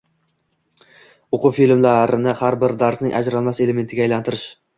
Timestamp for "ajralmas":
3.21-3.63